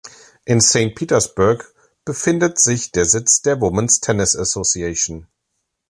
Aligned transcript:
In 0.45 0.59
Saint 0.61 0.95
Petersburg 0.95 1.75
befindet 2.05 2.59
sich 2.59 2.91
der 2.91 3.05
Sitz 3.05 3.43
der 3.43 3.57
Women’s 3.61 3.99
Tennis 4.01 4.35
Association. 4.35 5.27